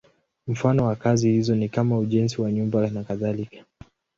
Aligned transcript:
Mfano 0.47 0.85
wa 0.85 0.95
kazi 0.95 1.29
hizo 1.31 1.55
ni 1.55 1.69
kama 1.69 1.97
ujenzi 1.97 2.41
wa 2.41 2.51
nyumba 2.51 2.89
nakadhalika. 2.89 3.63